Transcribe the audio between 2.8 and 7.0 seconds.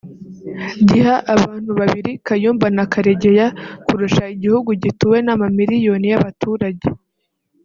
Karegeya) kurusha igihugu gituwe n’amamiliyoni y’abaturage